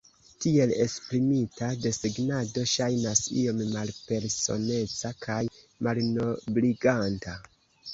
[0.43, 5.41] Tiel esprimita, desegnado ŝajnas iom malpersoneca kaj
[5.87, 7.43] malnobliganta.